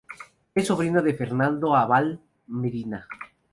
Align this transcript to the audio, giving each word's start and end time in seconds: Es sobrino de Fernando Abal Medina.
Es 0.55 0.65
sobrino 0.65 1.03
de 1.03 1.13
Fernando 1.13 1.75
Abal 1.75 2.19
Medina. 2.47 3.07